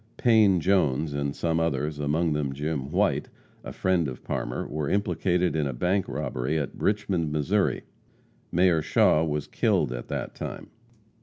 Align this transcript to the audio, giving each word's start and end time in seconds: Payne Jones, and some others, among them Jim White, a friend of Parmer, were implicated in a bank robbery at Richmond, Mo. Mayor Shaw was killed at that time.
Payne 0.17 0.59
Jones, 0.61 1.13
and 1.13 1.35
some 1.35 1.59
others, 1.59 1.99
among 1.99 2.33
them 2.33 2.53
Jim 2.53 2.89
White, 2.89 3.29
a 3.63 3.71
friend 3.71 4.07
of 4.07 4.23
Parmer, 4.23 4.67
were 4.67 4.89
implicated 4.89 5.55
in 5.55 5.67
a 5.67 5.73
bank 5.73 6.07
robbery 6.07 6.57
at 6.57 6.71
Richmond, 6.75 7.31
Mo. 7.31 7.79
Mayor 8.51 8.81
Shaw 8.81 9.23
was 9.23 9.45
killed 9.45 9.91
at 9.91 10.07
that 10.07 10.33
time. 10.33 10.71